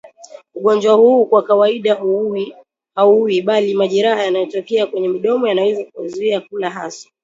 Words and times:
Ugonjwa 0.55 0.93
huu 0.93 1.25
kwa 1.25 1.43
kawaida 1.43 1.95
hauui 2.95 3.41
bali 3.41 3.73
majeraha 3.73 4.23
yanayotokea 4.23 4.87
kwenye 4.87 5.09
midomo 5.09 5.47
yanaweza 5.47 5.83
kuwazuia 5.83 6.41
kula 6.41 6.69
hasa 6.69 7.09